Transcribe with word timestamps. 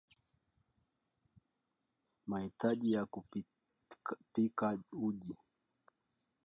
mahitaji 2.27 2.91
ya 2.93 3.05
kupika 3.05 4.79
uji 4.91 5.35